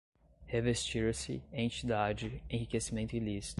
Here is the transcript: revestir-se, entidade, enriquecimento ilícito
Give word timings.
revestir-se, 0.51 1.43
entidade, 1.53 2.41
enriquecimento 2.49 3.15
ilícito 3.15 3.49